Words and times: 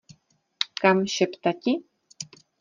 Kam 0.81 1.03
šeptati? 1.17 1.77